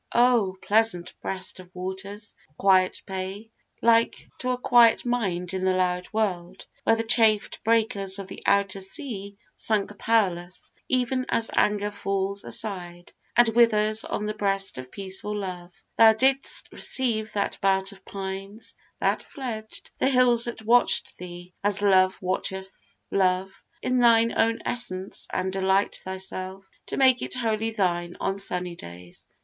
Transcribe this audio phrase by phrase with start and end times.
[0.15, 0.57] Oh!
[0.63, 3.51] pleasant breast of waters, quiet bay,
[3.83, 8.41] Like to a quiet mind in the loud world, Where the chafed breakers of the
[8.47, 14.89] outer sea Sunk powerless, even as anger falls aside, And withers on the breast of
[14.91, 21.15] peaceful love, Thou didst receive that belt of pines, that fledged The hills that watch'd
[21.19, 27.35] thee, as Love watcheth Love, In thine own essence, and delight thyself To make it
[27.35, 29.27] wholly thine on sunny days.